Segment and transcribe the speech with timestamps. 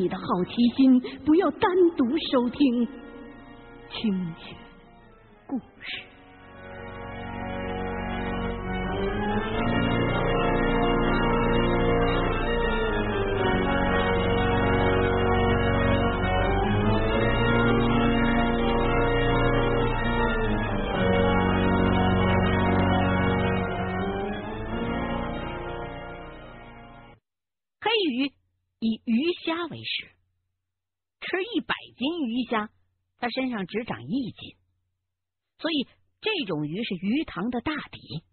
[0.00, 2.88] 你的好奇心，不要单独收听。
[3.90, 4.34] 听
[33.20, 34.56] 它身上只长一斤，
[35.58, 35.86] 所以
[36.22, 38.24] 这种鱼是鱼塘的大敌。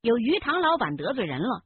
[0.00, 1.64] 有鱼塘老板得罪人了，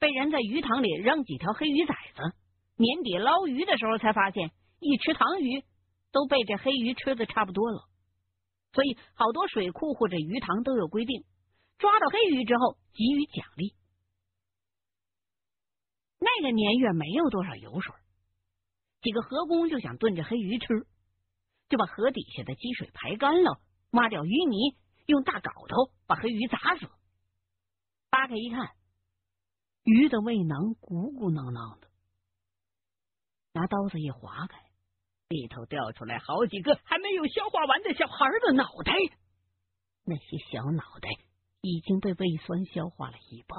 [0.00, 2.36] 被人在鱼塘里扔几条黑鱼崽子。
[2.74, 5.62] 年底捞鱼的时候才发现，一池塘鱼
[6.10, 7.88] 都被这黑鱼吃的差不多了。
[8.72, 11.22] 所以好多水库或者鱼塘都有规定，
[11.78, 13.76] 抓到黑鱼之后给予奖励。
[16.18, 17.94] 那个年月没有多少油水，
[19.02, 20.66] 几个河工就想炖着黑鱼吃。
[21.72, 23.58] 就把河底下的积水排干了，
[23.92, 26.86] 挖掉淤泥，用大镐头把黑鱼砸死。
[28.10, 28.76] 扒开一看，
[29.82, 31.88] 鱼的胃囊鼓鼓囊囊的。
[33.54, 34.58] 拿刀子一划开，
[35.30, 38.92] 里头掉出来好几个还没有消化完的小孩的脑袋。
[40.04, 41.08] 那些小脑袋
[41.62, 43.58] 已经被胃酸消化了一半，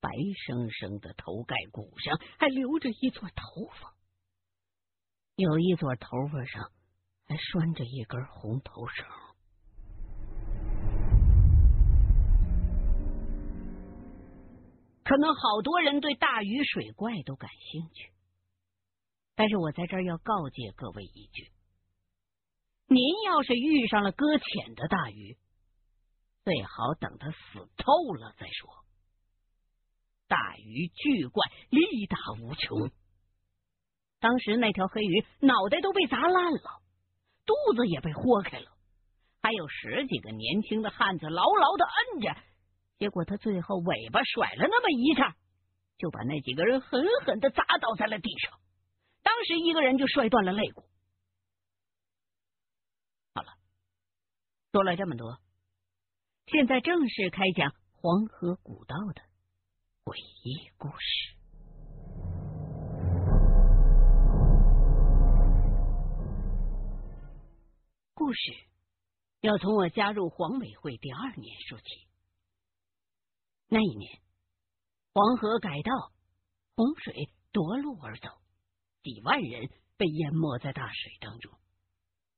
[0.00, 0.08] 白
[0.46, 3.94] 生生的头盖骨上还留着一撮头发。
[5.36, 6.70] 有一撮头发上
[7.26, 9.06] 还拴着一根红头绳。
[15.04, 18.12] 可能好多人对大鱼水怪都感兴趣，
[19.34, 21.50] 但是我在这儿要告诫各位一句：
[22.86, 25.36] 您要是遇上了搁浅的大鱼，
[26.44, 27.36] 最好等它死
[27.76, 28.84] 透了再说。
[30.28, 32.90] 大鱼巨怪，力大无穷。
[34.22, 36.80] 当时那条黑鱼脑袋都被砸烂了，
[37.44, 38.70] 肚子也被豁开了，
[39.42, 42.36] 还有十几个年轻的汉子牢牢的摁着，
[42.98, 45.34] 结果他最后尾巴甩了那么一下，
[45.98, 48.52] 就把那几个人狠狠的砸倒在了地上。
[49.24, 50.84] 当时一个人就摔断了肋骨。
[53.34, 53.48] 好了，
[54.70, 55.40] 说了这么多，
[56.46, 59.22] 现在正式开讲黄河古道的
[60.04, 61.41] 诡异故事。
[68.24, 68.52] 故事
[69.40, 71.84] 要从我加入黄委会第二年说起。
[73.66, 74.22] 那一年，
[75.12, 76.12] 黄河改道，
[76.76, 78.28] 洪水夺路而走，
[79.02, 81.52] 几万人被淹没在大水当中。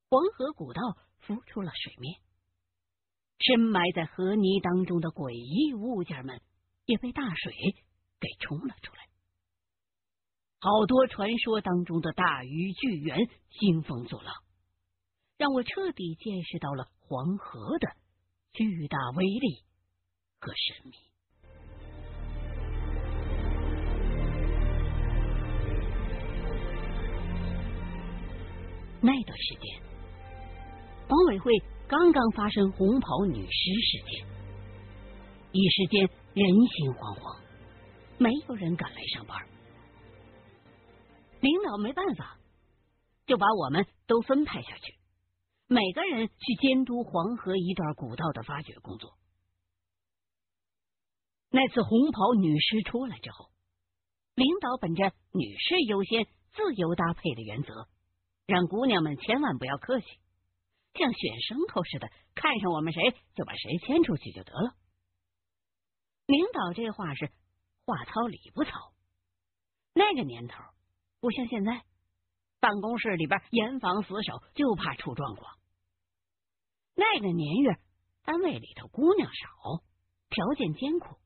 [0.08, 0.80] 黄河古道
[1.18, 2.18] 浮出了水面，
[3.38, 6.40] 深埋在河泥当中的诡异物件们
[6.86, 7.52] 也被大水
[8.18, 9.06] 给冲了出来。
[10.60, 14.34] 好多传说当中的大鱼巨猿兴风作浪。
[15.44, 17.86] 让我彻底见识到了黄河的
[18.54, 19.62] 巨大威力
[20.40, 20.96] 和神秘。
[29.02, 29.82] 那段时间，
[31.08, 31.52] 黄委会
[31.86, 34.26] 刚刚发生红袍女尸事件，
[35.52, 37.38] 一时间人心惶惶，
[38.16, 39.46] 没有人敢来上班。
[41.40, 42.38] 领导没办法，
[43.26, 44.94] 就把我们都分派下去。
[45.74, 49.18] 每个人去监督黄河一段古道的发掘工作。
[51.50, 53.50] 那次红袍女尸出来之后，
[54.36, 57.88] 领导本着女士优先、自由搭配的原则，
[58.46, 60.06] 让姑娘们千万不要客气，
[60.94, 64.76] 像选牲口似的，看上我们谁就把谁牵出去就得了。
[66.26, 67.32] 领导这话是
[67.84, 68.70] 话糙理不糙。
[69.92, 70.54] 那个年头
[71.18, 71.82] 不像现在。
[72.60, 75.58] 办公室里边严防死守，就怕出状况。
[76.94, 77.76] 那个年月，
[78.24, 79.82] 单位里头姑娘少，
[80.30, 81.16] 条件艰苦，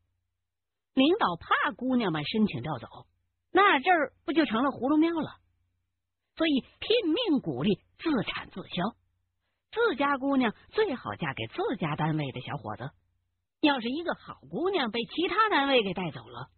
[0.94, 2.86] 领导怕姑娘们申请调走，
[3.52, 5.30] 那这儿不就成了葫芦庙了？
[6.36, 8.94] 所以拼命鼓励自产自销，
[9.72, 12.90] 自家姑娘最好嫁给自家单位的小伙子。
[13.60, 16.48] 要是一个好姑娘被其他单位给带走了，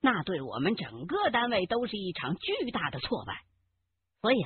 [0.00, 3.44] 那对我们整个单位都是一场巨大的挫败。
[4.20, 4.44] 所以，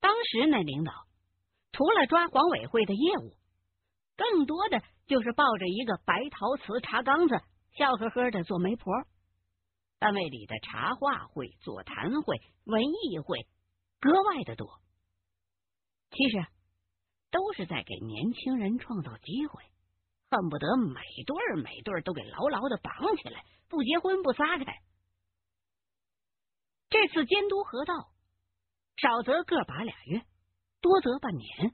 [0.00, 0.92] 当时那领导
[1.74, 3.36] 除了抓黄委会的业务，
[4.16, 7.34] 更多的就是抱着一个白陶瓷茶缸子，
[7.76, 8.94] 笑呵呵的做媒婆。
[9.98, 13.48] 单位里的茶话会、座谈会、文艺会
[13.98, 14.68] 格外的多。
[16.10, 16.46] 其实
[17.32, 19.64] 都是在给年轻人创造机会，
[20.30, 24.64] 恨不得每对儿每对儿都给牢牢的绑起来，不结婚不撒开。
[26.88, 27.94] 这次监督河道，
[28.96, 30.22] 少则个把俩月，
[30.84, 31.72] 多则半年，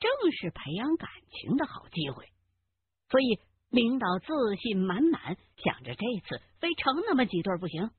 [0.00, 2.26] 正是培养感情的好机会。
[3.08, 3.38] 所以
[3.68, 7.90] 领导自信满满，想着这次非成那么几对不行。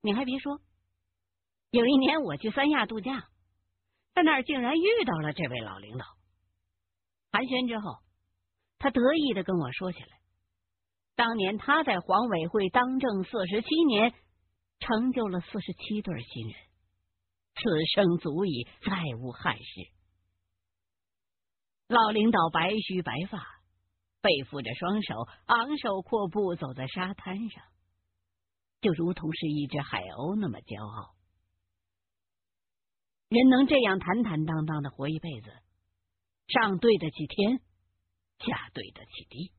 [0.00, 0.60] 你还别说，
[1.70, 3.28] 有一年我去三亚度假，
[4.14, 6.04] 在那儿竟然遇到了这位老领导。
[7.30, 7.98] 寒暄之后，
[8.80, 10.18] 他得意的跟我说起来，
[11.14, 14.12] 当年他在黄委会当政四十七年。
[14.84, 16.56] 成就了四十七对新人，
[17.54, 17.62] 此
[17.94, 19.64] 生足矣，再无憾事。
[21.88, 23.38] 老领导白须白发，
[24.20, 25.14] 背负着双手，
[25.46, 27.64] 昂首阔步走在沙滩上，
[28.80, 31.14] 就如同是一只海鸥那么骄傲。
[33.28, 35.52] 人能这样坦坦荡荡的活一辈子，
[36.48, 37.58] 上对得起天，
[38.38, 39.52] 下对得起地，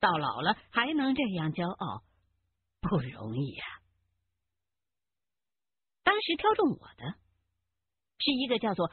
[0.00, 2.02] 到老了还能这样骄傲，
[2.80, 3.64] 不容易呀。
[6.18, 7.14] 当时挑中我的
[8.18, 8.90] 是一个叫做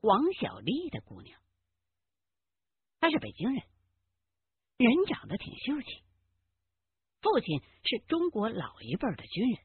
[0.00, 1.40] 黄小丽的姑娘，
[2.98, 3.62] 她是北京人，
[4.78, 6.02] 人长得挺秀气，
[7.20, 9.64] 父亲是中国老一辈的军人，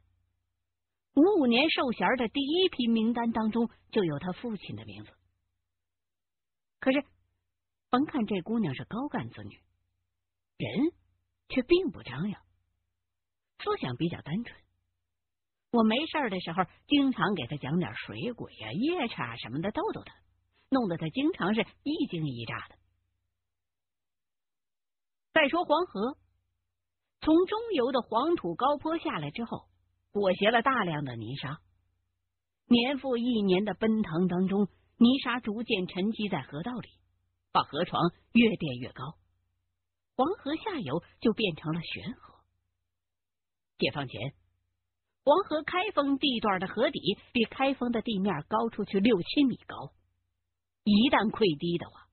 [1.16, 5.12] 五五年授衔的第一批名单当中就有他父亲的名字。
[6.80, 7.04] 可是，
[7.90, 9.60] 甭看这姑娘是高干子女，
[10.58, 10.94] 人
[11.48, 12.40] 却并不张扬，
[13.58, 14.62] 思想比较单纯。
[15.72, 20.14] 我没事的时候，经常给他讲点水鬼呀、夜叉什么的逗逗他，
[20.70, 22.76] 弄得他经常是一惊一乍的。
[25.32, 26.18] 再说黄河，
[27.22, 29.68] 从中游的黄土高坡下来之后，
[30.12, 31.60] 裹挟了大量的泥沙，
[32.66, 34.68] 年复一年的奔腾当中，
[34.98, 36.90] 泥沙逐渐沉积在河道里，
[37.52, 38.02] 把河床
[38.32, 39.04] 越垫越高，
[40.16, 42.44] 黄河下游就变成了悬河。
[43.78, 44.39] 解放前。
[45.30, 49.94] 黄河开封地段的河底比开封的地面高出去六七米高，
[50.84, 52.10] 一旦溃堤的话，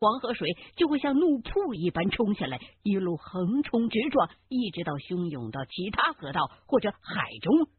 [0.00, 7.70] 黄河水就会像怒瀑一般冲下来，一路横冲直撞，一直到汹涌到其他河道或者海中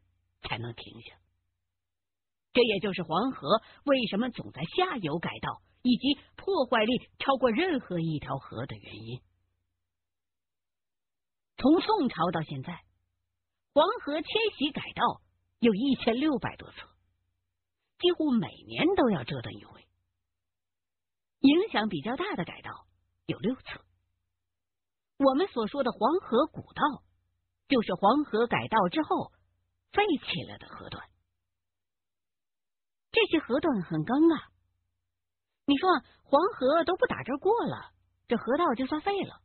[0.48, 1.12] 才能停下。
[2.54, 9.20] 这也就是黄河为什么总在下游改道，以及破坏力超过任何一条河的原因。
[11.58, 12.80] 从宋朝到现在。
[13.72, 14.26] 黄河迁
[14.58, 15.22] 徙改道
[15.60, 16.76] 有一千六百多次，
[18.00, 19.86] 几乎每年都要折腾一回。
[21.38, 22.86] 影响比较大的改道
[23.26, 23.62] 有六次。
[25.18, 26.82] 我们所说的黄河古道，
[27.68, 29.30] 就是黄河改道之后
[29.92, 31.08] 废弃了的河段。
[33.12, 34.48] 这些河段很尴尬。
[35.66, 35.88] 你说
[36.24, 37.92] 黄河都不打这过了，
[38.26, 39.40] 这河道就算废了。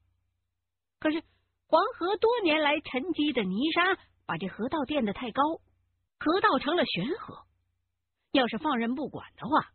[1.00, 1.24] 可是
[1.68, 4.02] 黄河多年来沉积的泥沙。
[4.26, 5.42] 把这河道垫得太高，
[6.20, 7.46] 河道成了悬河。
[8.32, 9.72] 要是放任不管的话，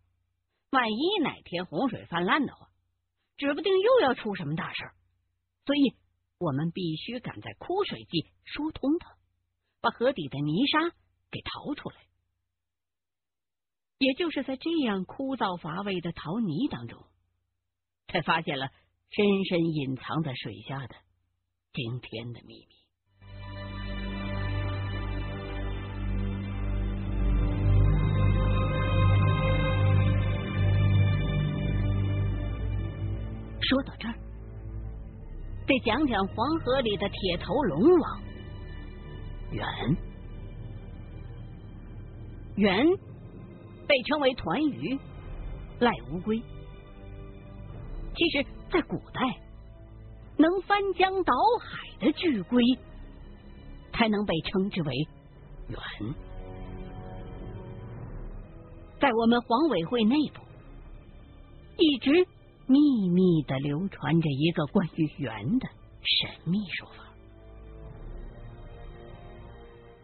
[0.70, 2.68] 万一哪天洪水泛滥的话，
[3.36, 4.94] 指不定又要出什么大事儿。
[5.64, 5.96] 所以，
[6.38, 9.16] 我们必须赶在枯水季疏通它，
[9.80, 10.78] 把河底的泥沙
[11.30, 11.96] 给淘出来。
[13.98, 17.04] 也就是在这样枯燥乏味的淘泥当中，
[18.08, 18.68] 才发现了
[19.10, 20.96] 深深隐藏在水下的
[21.72, 22.79] 惊天的秘密。
[33.70, 34.14] 说到这儿，
[35.64, 38.20] 得讲讲黄河里的铁头龙王
[39.52, 39.64] 猿。
[42.56, 42.84] 猿
[43.86, 44.98] 被称为团鱼、
[45.78, 46.42] 赖乌龟。
[48.16, 49.20] 其实，在古代，
[50.36, 52.60] 能翻江倒海的巨龟，
[53.92, 54.92] 才能被称之为
[55.68, 55.78] 猿。
[59.00, 60.42] 在我们黄委会内部，
[61.78, 62.26] 一直。
[62.70, 65.68] 秘密的流传着一个关于猿的
[66.04, 67.12] 神秘说法。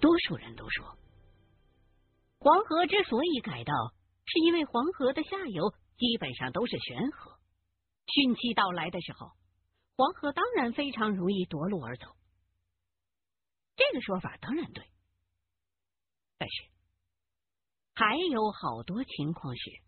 [0.00, 0.98] 多数人都说，
[2.40, 3.72] 黄河之所以改道，
[4.24, 7.38] 是因为黄河的下游基本上都是悬河，
[8.06, 9.30] 汛期到来的时候，
[9.96, 12.06] 黄河当然非常容易夺路而走。
[13.76, 14.84] 这个说法当然对，
[16.36, 16.64] 但是
[17.94, 19.85] 还有好多情况是。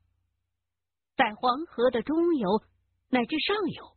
[1.19, 2.63] 在黄河的中游
[3.09, 3.97] 乃至上游，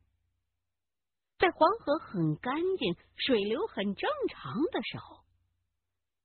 [1.37, 5.23] 在黄河很干净、水流很正常的时候，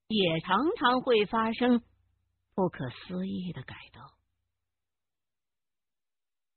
[0.08, 1.82] 也常常会发生
[2.54, 4.14] 不可思议的改道，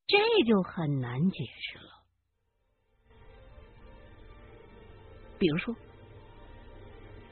[0.08, 1.90] 这就很难解释了。
[5.38, 5.76] 比如说，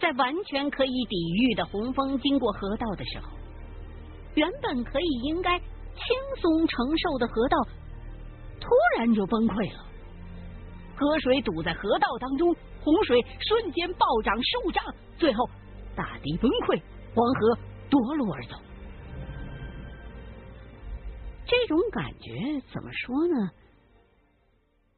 [0.02, 3.32] 在完全可以抵御的洪峰经过河道的时候，
[4.36, 5.58] 原本可以应该
[5.98, 7.58] 轻松承受的河道，
[8.60, 9.86] 突然就崩溃了。
[10.96, 14.84] 河水堵在河道当中，洪水瞬间暴涨数丈，
[15.18, 15.50] 最后
[15.96, 16.82] 大堤崩溃，
[17.14, 18.56] 黄河夺路而走。
[21.46, 23.52] 这种感觉怎么说呢？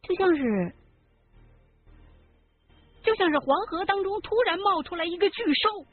[0.02, 0.74] 就像是，
[3.04, 5.86] 就像是黄河当中突然冒出来一个巨兽，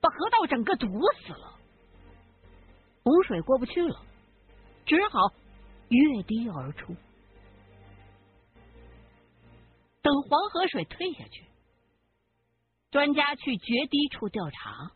[0.00, 0.86] 把河道整个堵
[1.26, 1.49] 死了，
[3.10, 4.00] 洪水过不去了，
[4.86, 5.18] 只好
[5.88, 6.94] 越堤而出。
[10.00, 11.44] 等黄河水退下去，
[12.92, 14.92] 专家去决堤处调查，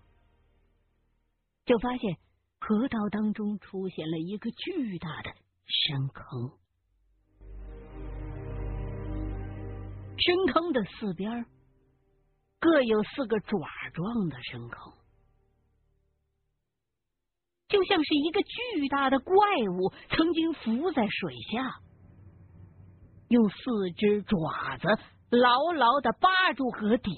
[1.64, 2.16] 就发现
[2.60, 5.34] 河道当中出现了一个巨大的
[5.66, 6.52] 深坑。
[10.18, 11.46] 深坑的四边
[12.60, 13.58] 各有四个爪
[13.92, 14.92] 状的深坑，
[17.74, 19.34] 就像是一个巨大的怪
[19.68, 21.80] 物曾经浮在水下，
[23.26, 24.86] 用四只爪子
[25.30, 27.10] 牢牢的扒住河底，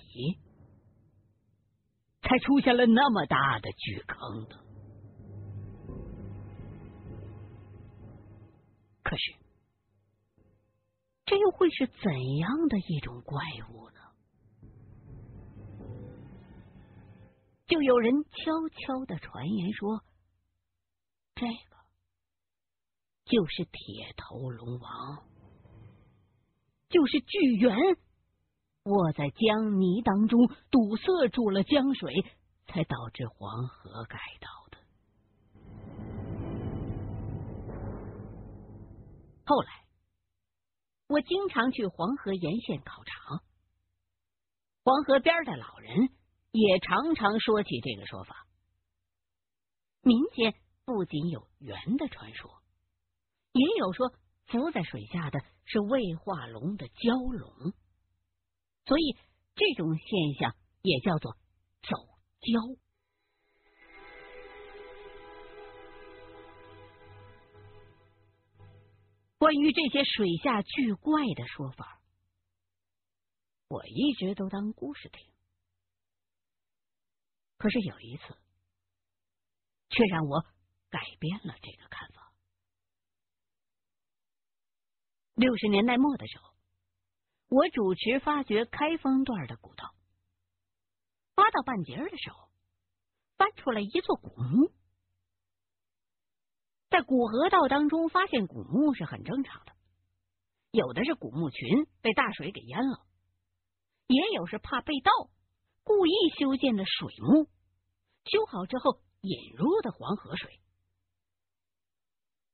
[2.23, 4.57] 才出现了那么大的巨坑的。
[9.03, 9.35] 可是。
[11.27, 14.01] 这又会是怎样的一种怪物呢？
[17.67, 18.31] 就有人悄
[18.71, 20.05] 悄的传言说，
[21.37, 21.77] 这个
[23.27, 25.23] 就是铁头龙王，
[26.89, 27.77] 就是巨猿
[28.85, 32.13] 卧在江泥当中，堵塞住了江水，
[32.67, 34.79] 才导致黄河改道的。
[39.45, 39.87] 后来。
[41.09, 43.41] 我经常去黄河沿线考察，
[44.83, 46.09] 黄河边的老人
[46.51, 48.45] 也常常说起这个说法。
[50.03, 50.53] 民间
[50.87, 52.63] 不仅有猿的传说，
[53.51, 54.15] 也有说
[54.47, 57.75] 浮在水下的是未化龙的蛟龙，
[58.85, 59.17] 所以
[59.57, 61.33] 这种现象也叫做
[61.83, 61.97] 走
[62.41, 62.79] 蛟。
[69.39, 72.01] 关于这些水下巨怪的说法，
[73.67, 75.33] 我一直都当故事听。
[77.59, 78.23] 可是有一次，
[79.89, 80.47] 却让我
[80.97, 82.33] 改变了这个看法。
[85.35, 86.55] 六十年代末的时候，
[87.49, 89.95] 我主持发掘开封段的古道，
[91.35, 92.49] 挖到半截的时候，
[93.37, 94.73] 翻出来一座古墓。
[96.89, 99.77] 在古河道当中发现古墓是很正常的，
[100.71, 103.07] 有的是古墓群被大水给淹了，
[104.07, 105.11] 也有是怕被盗，
[105.83, 107.51] 故意修建的水墓，
[108.25, 110.59] 修好之后引入的黄河水。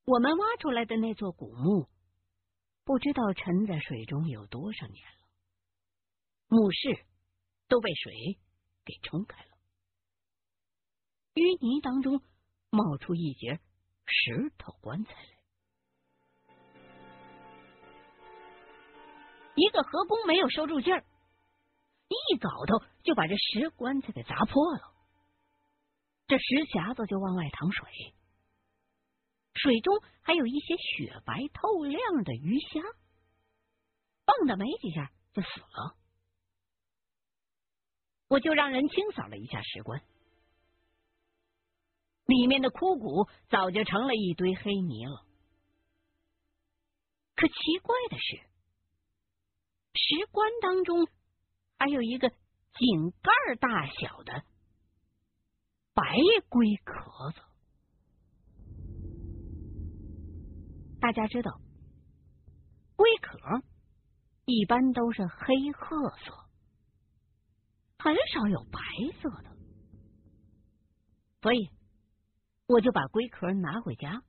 [0.04, 1.88] 我们挖出来的那座古墓，
[2.84, 5.26] 不知道沉在水中有多少年了，
[6.48, 7.04] 墓室
[7.68, 8.38] 都被水
[8.84, 9.50] 给冲开了，
[11.34, 12.20] 淤泥当中
[12.70, 13.60] 冒出一截。
[14.04, 15.28] 石头棺材来，
[19.54, 21.04] 一个河工没有收住劲儿，
[22.08, 24.92] 一镐头就把这石棺材给砸破了，
[26.26, 28.12] 这石匣子就往外淌水，
[29.54, 32.80] 水中还有一些雪白透亮的鱼虾，
[34.24, 35.96] 蹦跶没几下就死了，
[38.28, 40.02] 我就让人清扫了一下石棺。
[42.24, 45.26] 里面的枯骨早就成了一堆黑泥了。
[47.34, 48.36] 可奇怪的是，
[49.94, 51.06] 石棺当中
[51.78, 54.44] 还有一个井盖大小的
[55.92, 56.16] 白
[56.48, 57.42] 龟壳子。
[61.12, 61.60] 大家知道，
[62.96, 63.38] 龟壳
[64.46, 66.48] 一般都是黑褐色，
[67.98, 68.80] 很少有白
[69.20, 69.56] 色的，
[71.42, 71.70] 所以。
[72.68, 74.22] 我就把龟壳拿回家，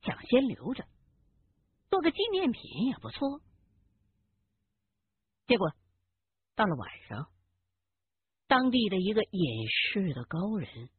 [0.00, 0.88] 想先留着，
[1.88, 3.40] 做个纪念品也不错。
[5.46, 5.72] 结果
[6.56, 7.30] 到了晚上，
[8.48, 10.90] 当地的一个隐士的高人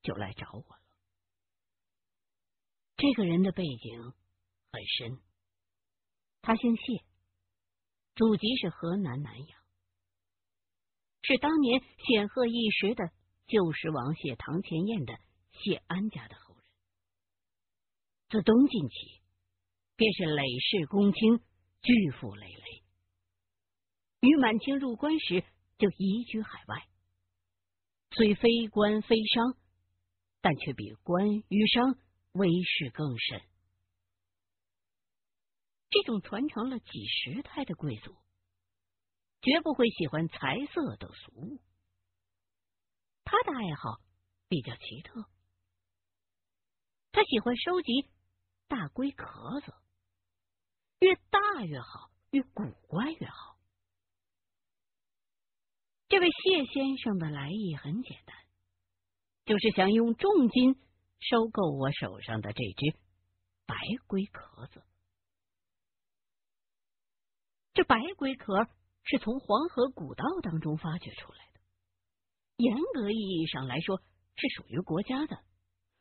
[0.00, 0.80] 就来找我了。
[2.96, 4.14] 这个人的背景
[4.70, 5.20] 很深，
[6.42, 7.04] 他姓谢，
[8.14, 9.60] 祖籍是河南南阳，
[11.22, 13.10] 是当年显赫一时的
[13.46, 15.18] 旧时王谢堂前燕的。
[15.60, 16.64] 谢安家的后人，
[18.28, 19.20] 自东晋起
[19.96, 21.40] 便是累世公卿，
[21.82, 22.84] 巨富累累。
[24.20, 25.42] 于满清入关时，
[25.78, 26.86] 就移居海外。
[28.12, 29.56] 虽非官非商，
[30.40, 31.98] 但却比官与商
[32.34, 33.42] 威势更甚。
[35.90, 38.14] 这种传承了几十代的贵族，
[39.40, 41.60] 绝不会喜欢财色等俗物。
[43.24, 43.98] 他的爱好
[44.48, 45.28] 比较奇特，
[47.12, 48.08] 他喜欢收集
[48.68, 49.74] 大龟壳子，
[51.00, 53.58] 越大越好，越古怪越好。
[56.08, 58.34] 这位谢先生的来意很简单，
[59.44, 60.74] 就是想用重金
[61.20, 62.98] 收购我手上的这只
[63.66, 63.76] 白
[64.06, 64.82] 龟壳子。
[67.78, 68.66] 这白龟壳
[69.04, 71.60] 是从黄河古道当中发掘出来的，
[72.56, 74.02] 严格意义上来说
[74.34, 75.44] 是属于国家的，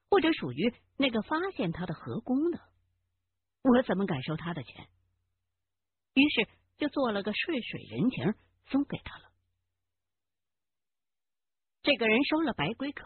[0.09, 2.59] 或者属于那个发现它的河工的。
[3.61, 4.89] 我怎么敢收他的钱？
[6.15, 8.33] 于是就做了个顺水人情，
[8.71, 9.31] 送给他了。
[11.83, 13.03] 这个人收了白龟壳，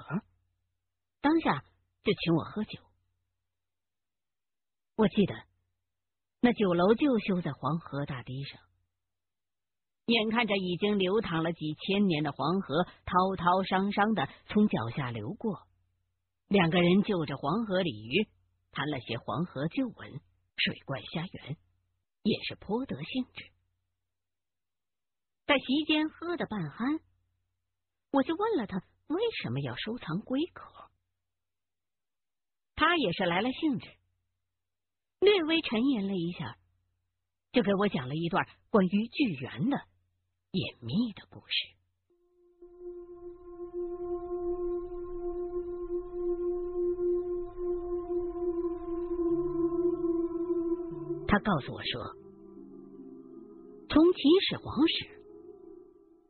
[1.19, 1.65] 当下
[2.03, 2.79] 就请我喝酒。
[4.95, 5.35] 我记得
[6.41, 8.59] 那酒楼就修在黄河大堤上，
[10.05, 15.67] 眼看着已经流淌了几千年的黄河滔滔汤汤的从脚下流过，
[16.47, 18.27] 两个人就着黄河鲤鱼
[18.71, 20.19] 谈了些黄河旧闻、
[20.57, 21.57] 水怪虾园，
[22.23, 23.45] 也是颇得兴致。
[25.45, 27.01] 在席间喝的半酣。
[28.13, 30.91] 我就问了他为什么要收藏龟壳，
[32.75, 33.87] 他也是来了兴致，
[35.21, 36.57] 略微沉吟了一下，
[37.51, 39.77] 就给我讲了一段关于巨猿的
[40.51, 41.53] 隐秘的故事。
[51.27, 52.01] 他告诉我说，
[53.89, 55.05] 从秦始皇时，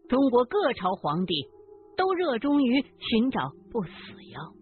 [0.10, 1.50] 中国各朝皇帝。
[1.98, 3.92] 都热衷于寻找不死
[4.32, 4.56] 药，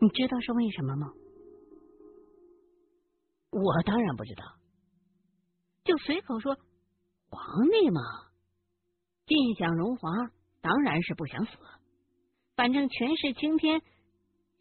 [0.00, 1.12] 你知道是为什么吗？
[3.58, 4.44] 我当然不知道，
[5.84, 6.54] 就随口说，
[7.30, 8.00] 皇帝嘛，
[9.26, 10.10] 尽享荣华，
[10.60, 11.52] 当然是不想死，
[12.54, 13.80] 反正权势青天，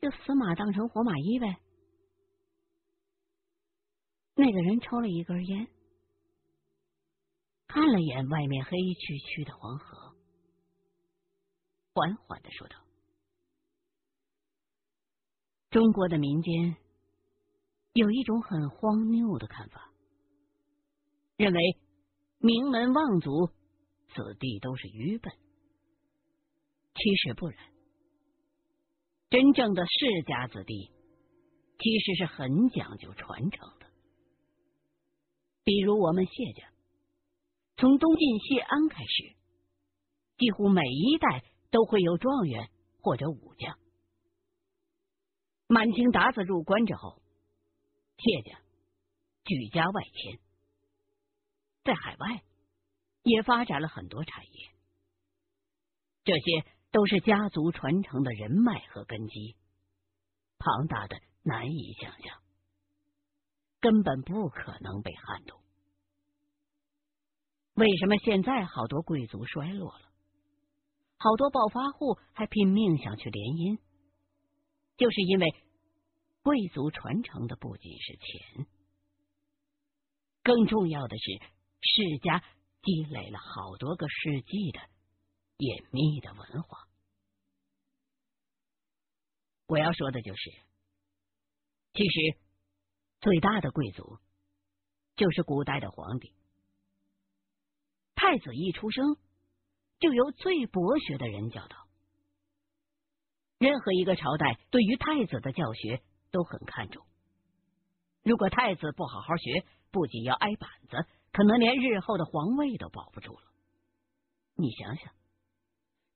[0.01, 1.57] 就死马当成活马医呗。
[4.36, 5.67] 那个人抽了一根烟，
[7.67, 10.15] 看了眼外面黑黢黢的黄河。
[11.93, 12.75] 缓缓的说道
[15.71, 16.77] ：“中国的民间
[17.97, 19.91] 有一种很荒谬的看法，
[21.36, 21.77] 认为
[22.39, 23.47] 名门望族
[24.13, 25.33] 子弟都是愚笨。
[26.93, 27.57] 其实不然，
[29.29, 30.91] 真正的世家子弟
[31.79, 33.88] 其实是很讲究传承的。
[35.63, 36.71] 比如我们谢家，
[37.77, 39.36] 从东晋谢安开始，
[40.38, 42.69] 几乎每一代。”都会有状元
[43.01, 43.77] 或者武将。
[45.67, 47.21] 满清鞑子入关之后，
[48.17, 48.60] 谢家
[49.43, 50.39] 举家外迁，
[51.84, 52.43] 在海外
[53.23, 54.69] 也发展了很多产业，
[56.23, 59.56] 这些都是家族传承的人脉和根基，
[60.58, 62.41] 庞大的难以想象，
[63.80, 65.62] 根本不可能被撼动。
[67.75, 70.12] 为什么现在好多贵族衰落了？
[71.19, 73.80] 好多暴发户还拼命想去联姻，
[74.97, 75.47] 就是因为
[76.47, 78.67] 贵族传承的不仅是钱，
[80.43, 81.23] 更重要的是
[81.81, 82.39] 世家
[82.83, 84.79] 积累了好多个世纪的
[85.57, 86.88] 隐秘的文化。
[89.65, 90.51] 我要说的就是，
[91.91, 92.39] 其实
[93.19, 94.17] 最大的贵族
[95.17, 96.33] 就是古代的皇帝，
[98.15, 99.17] 太子一出生。
[99.99, 101.89] 就由最博学的人教导。
[103.57, 107.05] 任何一个朝代对于太子的教学都很看重。
[108.23, 113.41] 如果太子不好好学，不仅要挨板子，可能连日后的皇位都保不住了。
[114.55, 115.13] 你想想，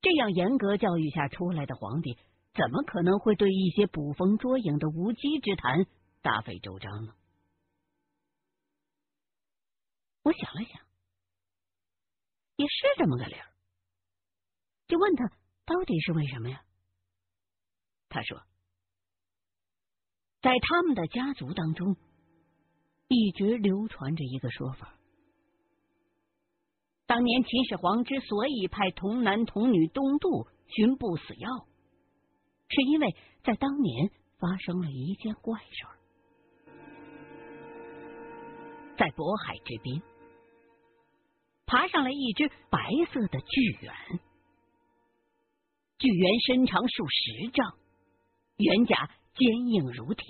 [0.02, 2.17] 这样严格教育下出来的皇帝，
[2.54, 5.86] 怎么可能会对一些捕风捉影的无稽之谈
[6.21, 7.13] 大费周章呢？
[10.24, 10.82] 我想了想，
[12.58, 13.47] 也是这么个理儿。
[14.88, 15.30] 就问他
[15.65, 16.63] 到底是为什么呀？
[18.10, 18.43] 他说，
[20.41, 21.95] 在他们的家族当中，
[23.08, 24.95] 一直流传着一个说法：
[27.06, 31.67] 当年秦始皇之所以派童男童女东渡寻不死药，
[32.69, 35.93] 是因为在当年发生了一件怪事儿，
[38.97, 40.01] 在渤海之滨，
[41.67, 42.80] 爬上来一只白
[43.13, 43.93] 色的巨猿。
[45.99, 47.77] 巨猿身长数十丈，
[48.58, 50.26] 猿甲坚硬如铁，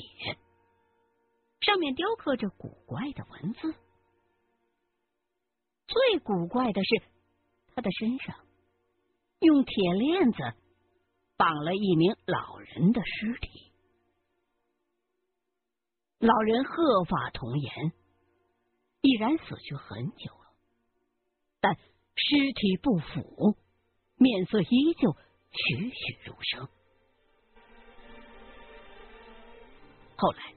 [1.62, 3.74] 上面雕刻着古怪的文字。
[5.88, 7.02] 最古怪的是，
[7.76, 8.36] 他的身上
[9.40, 10.38] 用铁链子
[11.36, 13.72] 绑了一名老人的尸体。
[16.20, 17.92] 老人鹤发童颜，
[19.02, 20.54] 已然死去很久了，
[21.60, 23.58] 但尸体不腐，
[24.16, 25.12] 面色依旧
[25.52, 26.70] 栩栩如生。
[30.22, 30.54] 后来，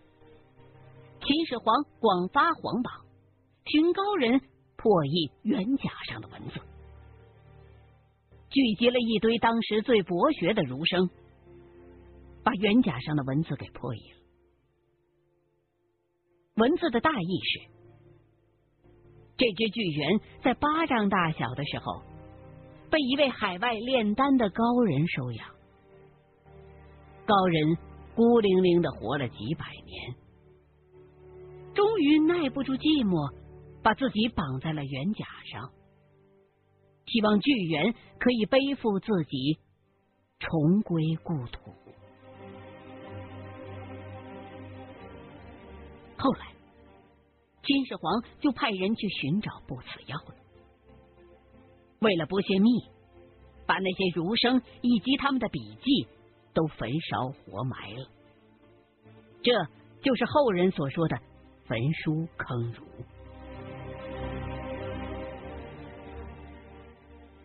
[1.23, 3.07] 秦始皇广发皇榜，
[3.65, 4.39] 寻高人
[4.77, 6.61] 破译元甲上的文字，
[8.51, 11.09] 聚集了一堆当时最博学的儒生，
[12.43, 14.19] 把元甲上的文字给破译了。
[16.57, 17.61] 文字的大意是：
[19.39, 22.03] 这只巨猿在巴掌大小的时候，
[22.91, 25.49] 被一位海外炼丹的高人收养。
[27.25, 27.79] 高人
[28.15, 30.15] 孤零零的活了几百年，
[31.75, 33.35] 终于耐不住寂寞，
[33.83, 35.73] 把自己绑在了猿甲上，
[37.07, 39.59] 希望巨猿可以背负自己
[40.39, 41.73] 重归故土。
[46.17, 46.55] 后来，
[47.65, 50.37] 秦始皇就派人去寻找不死药了。
[51.99, 52.71] 为了不泄密，
[53.67, 56.07] 把那些儒生以及他们的笔记
[56.55, 58.11] 都焚烧活埋了。
[59.43, 59.53] 这
[60.03, 61.19] 就是后人所说的
[61.67, 62.87] “焚书坑儒”。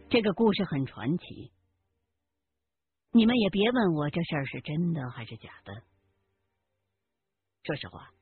[0.10, 1.52] 这个故事很传奇，
[3.12, 5.84] 你们也别问我这事儿是真的还是假的。
[7.64, 8.14] 说实话。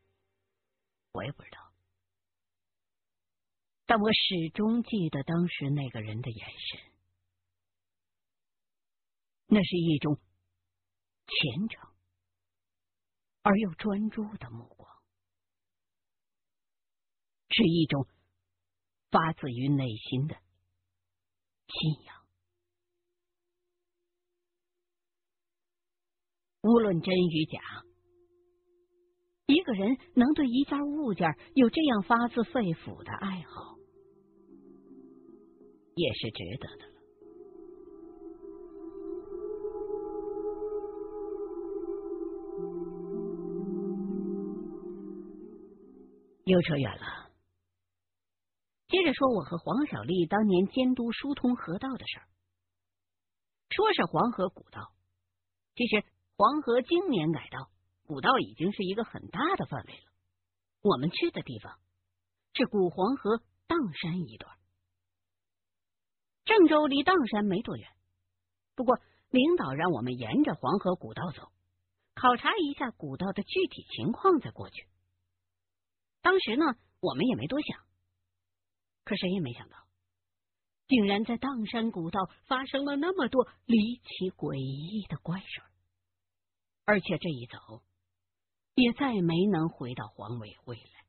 [1.13, 1.57] 我也不知道，
[3.87, 6.79] 但我始终记得当时那个人的眼神，
[9.47, 10.19] 那是一种
[11.27, 11.89] 虔诚
[13.43, 14.89] 而又专注的目光，
[17.49, 18.07] 是一种
[19.11, 20.35] 发自于内心的
[21.67, 22.15] 信仰。
[26.61, 27.59] 无论真与假。
[29.49, 33.77] 一个人能对一件物件有这样发自肺腑的爱好，
[35.95, 36.96] 也是值得的
[46.47, 47.29] 又扯远了，
[48.87, 52.27] 接着说我和黄小丽当年监督疏通河道的事儿。
[53.69, 54.93] 说是黄河古道，
[55.75, 56.05] 其实
[56.37, 57.69] 黄河经年改道。
[58.05, 60.13] 古道已经是一个很大的范围了。
[60.81, 61.77] 我们去的地方
[62.53, 64.57] 是古黄河砀山一段。
[66.45, 67.89] 郑州离砀山没多远，
[68.73, 68.97] 不过
[69.29, 71.51] 领导让我们沿着黄河古道走，
[72.15, 74.87] 考察一下古道的具体情况再过去。
[76.27, 76.65] 当时呢，
[76.99, 77.79] 我们也没多想，
[79.05, 79.77] 可谁也没想到，
[80.89, 85.71] 竟然在砀山古道发生了那么多离奇诡异的怪事儿，
[86.83, 87.81] 而且这一走。
[88.75, 91.05] 也再没能回到黄委会来，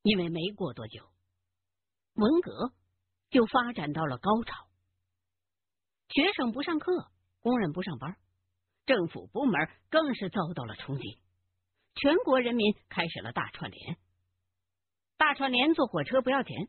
[0.00, 1.04] 因为没过多久，
[2.14, 2.72] 文革
[3.28, 4.70] 就发展到了高潮，
[6.08, 8.16] 学生不上课，工人不上班，
[8.86, 11.18] 政府部门更是遭到了冲击，
[11.94, 13.96] 全国人民开始了大串联。
[15.16, 16.68] 大串联坐火车不要钱，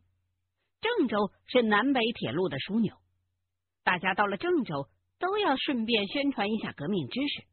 [0.82, 2.96] 郑州是南北铁路的枢纽，
[3.84, 4.88] 大家到了郑州
[5.20, 7.44] 都要顺便宣传一下革命知识。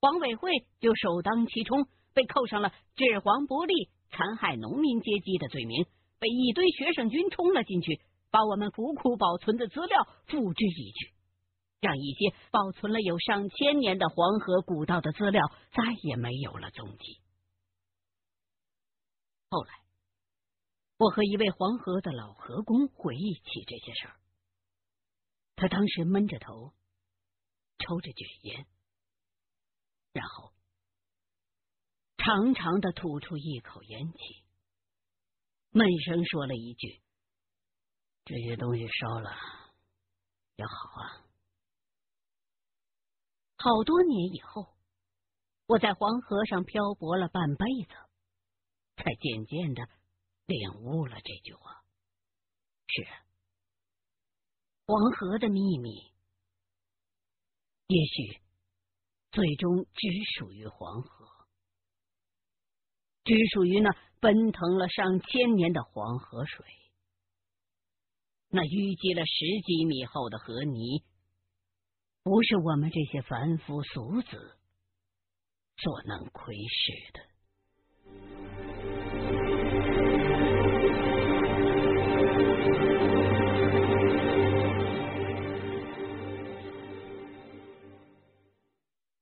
[0.00, 5.84] 黄委会就首当其冲，被扣上了治黄不利、残害农民阶级的罪名，
[6.18, 11.12] 被一堆学生军冲了进去，把我们苦苦保存的资料付之一炬，
[11.80, 17.20] 让一些保存了有上千年的黄河古道的资料再也没有了踪迹。
[19.48, 19.80] 后来，
[20.98, 24.16] 我和一位黄河的老河工回忆起这些事儿，
[25.56, 26.74] 他当时闷着头，
[27.78, 28.66] 抽着卷烟。
[30.12, 30.52] 然后，
[32.18, 34.18] 长长的吐出一口烟气，
[35.70, 37.00] 闷声说了一句
[38.26, 39.30] ：“这些东西烧了
[40.56, 41.24] 也好啊。”
[43.62, 44.74] 好多年以后，
[45.66, 47.92] 我在黄河上漂泊了半辈子，
[48.96, 49.82] 才渐渐的
[50.46, 51.84] 领悟了这句话。
[52.86, 53.12] 是啊，
[54.86, 55.90] 黄河的秘密，
[57.86, 58.40] 也许。
[59.32, 60.08] 最终只
[60.40, 61.46] 属于黄河，
[63.22, 66.66] 只属于那奔腾了上千年的黄河水，
[68.48, 71.04] 那淤积了十几米厚的河泥，
[72.30, 74.56] 不是我们这些凡夫俗子
[75.76, 77.20] 所能窥视的。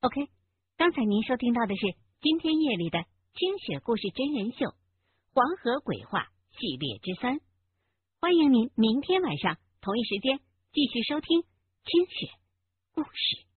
[0.01, 0.29] OK，
[0.77, 1.81] 刚才您收听到的是
[2.21, 4.67] 今天夜里的清雪故事真人秀
[5.33, 6.25] 《黄河鬼话》
[6.61, 7.41] 系列之三。
[8.21, 10.41] 欢迎您明天晚上同一时间
[10.75, 12.39] 继续收听清雪
[12.99, 13.39] 故事。